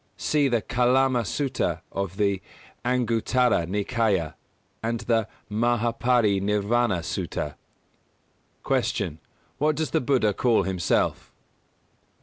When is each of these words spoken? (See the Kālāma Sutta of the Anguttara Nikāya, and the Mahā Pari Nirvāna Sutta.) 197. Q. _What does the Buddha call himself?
(See 0.17 0.47
the 0.47 0.63
Kālāma 0.63 1.23
Sutta 1.27 1.81
of 1.91 2.17
the 2.17 2.41
Anguttara 2.83 3.67
Nikāya, 3.67 4.33
and 4.81 5.01
the 5.01 5.27
Mahā 5.47 5.99
Pari 5.99 6.41
Nirvāna 6.41 7.03
Sutta.) 7.03 7.53
197. 8.63 9.17
Q. 9.17 9.19
_What 9.61 9.75
does 9.75 9.91
the 9.91 10.01
Buddha 10.01 10.33
call 10.33 10.63
himself? 10.63 11.31